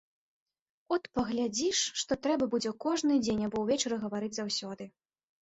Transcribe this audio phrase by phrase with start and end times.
[0.95, 4.83] От паглядзіш, што трэба будзе кожны дзень або ўвечары гаварыць заўсёды.